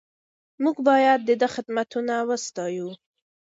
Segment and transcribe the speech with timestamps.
[0.63, 2.89] موږ باید د ده خدمتونه وستایو.